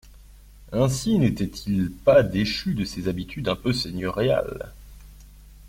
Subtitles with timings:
[0.71, 4.73] Ainsi n'était-il pas déchu de ses habitudes un peu seigneuriales.